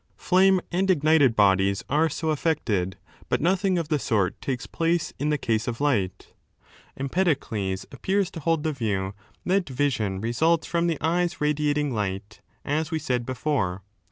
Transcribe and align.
Flame 0.17 0.61
and 0.71 0.89
ignited 0.89 1.35
bodies 1.35 1.83
are 1.87 2.09
so 2.09 2.31
affected, 2.31 2.97
but 3.29 3.39
nothing 3.39 3.77
of 3.77 3.89
the 3.89 3.99
sort 3.99 4.41
takes 4.41 4.65
9 4.67 4.71
place 4.71 5.13
in 5.19 5.29
the 5.29 5.37
case 5.37 5.67
of 5.67 5.79
light 5.79 6.33
Empedocles 6.97 7.85
appears 7.91 8.31
to 8.31 8.39
hold 8.39 8.63
the 8.63 8.73
view 8.73 9.13
that 9.45 9.69
vision 9.69 10.19
results 10.19 10.65
from 10.65 10.87
the 10.87 10.99
eye's 11.01 11.39
radiating 11.39 11.93
light, 11.93 12.41
as 12.65 12.89
we 12.89 12.97
said 12.97 13.27
before. 13.27 13.83